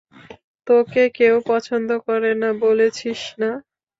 [0.67, 3.51] তোকে কেউ পছন্দ করে না, বলেছিস না?